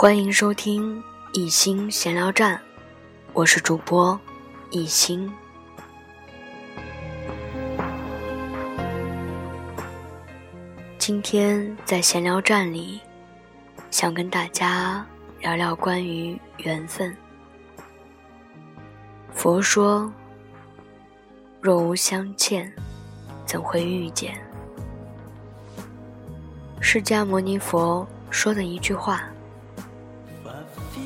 [0.00, 1.02] 欢迎收听
[1.32, 2.56] 一心闲聊站，
[3.32, 4.16] 我是主播
[4.70, 5.28] 一心。
[11.00, 13.00] 今天在闲聊站里，
[13.90, 15.04] 想跟大家
[15.40, 17.12] 聊聊关于缘分。
[19.34, 20.08] 佛说
[21.60, 22.72] ：“若无相欠，
[23.44, 24.40] 怎会遇见？”
[26.80, 29.28] 释迦牟尼佛说的一句话。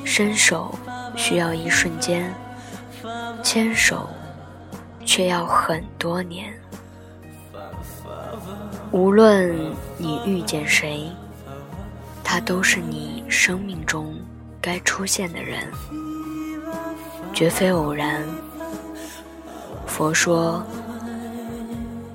[0.03, 0.77] 伸手
[1.15, 2.33] 需要一瞬间，
[3.41, 4.09] 牵手
[5.05, 6.53] 却要很多年。
[8.91, 9.55] 无论
[9.97, 11.09] 你遇见谁，
[12.23, 14.15] 他都是你生命中
[14.61, 15.67] 该出现的人，
[17.33, 18.23] 绝非偶然。
[19.87, 20.63] 佛说，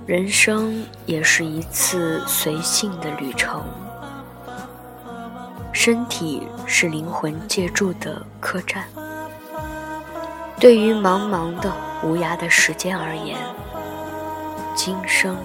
[0.07, 3.63] 人生也是一次随性的旅程。
[5.81, 8.83] 身体是灵魂借住的客栈。
[10.59, 13.39] 对于茫茫的无涯的时间而言，
[14.75, 15.37] 今生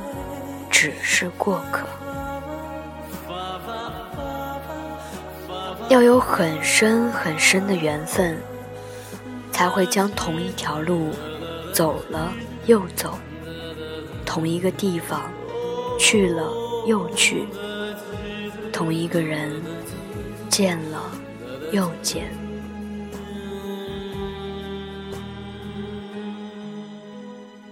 [0.71, 1.85] 只是过客。
[5.89, 8.35] 要有很深很深的缘分，
[9.51, 11.11] 才会将同一条路
[11.71, 12.33] 走了
[12.65, 13.19] 又走，
[14.25, 15.21] 同一个地方
[15.99, 16.51] 去了
[16.87, 17.45] 又去，
[18.71, 19.61] 同一个人。
[20.53, 21.09] 见了
[21.71, 22.31] 又见，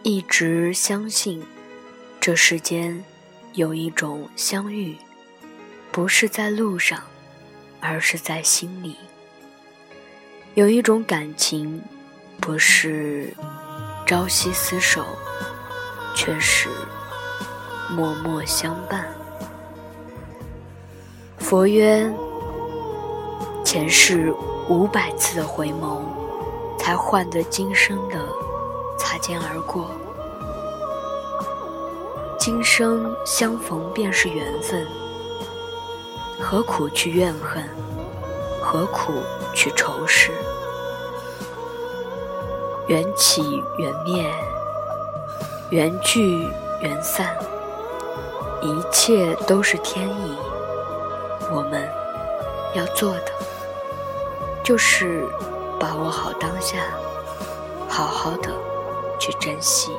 [0.02, 1.46] 一直相信
[2.20, 3.06] 这世间
[3.54, 4.98] 有一种相遇，
[5.92, 7.00] 不是在路上，
[7.80, 8.96] 而是在心里；
[10.56, 11.80] 有一种感情，
[12.40, 13.32] 不是
[14.08, 15.06] 朝夕厮守，
[16.16, 16.68] 却是
[17.92, 19.06] 默默相伴。
[21.38, 22.12] 佛曰。
[23.72, 24.36] 前世
[24.68, 26.02] 五百次的回眸，
[26.78, 28.18] 才换得今生的
[28.98, 29.92] 擦肩而过。
[32.38, 34.86] 今生相逢便是缘分，
[36.38, 37.64] 何苦去怨恨？
[38.62, 39.14] 何苦
[39.54, 40.34] 去仇视？
[42.88, 44.30] 缘起缘灭，
[45.70, 46.46] 缘聚
[46.82, 47.38] 缘散，
[48.62, 50.36] 一切都是天意。
[51.50, 51.90] 我们
[52.76, 53.32] 要做的。
[54.72, 55.28] 就是
[55.78, 56.78] 把握好当下，
[57.90, 58.54] 好好的
[59.20, 59.92] 去珍惜。